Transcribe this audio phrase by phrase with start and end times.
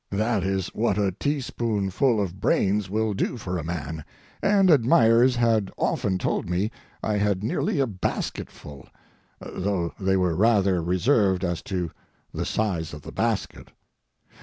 [0.09, 6.17] That is what a teaspoonful of brains will do for a man—and admirers had often
[6.17, 6.71] told me
[7.03, 11.91] I had nearly a basketful—though they were rather reserved as to
[12.33, 13.73] the size of the basket.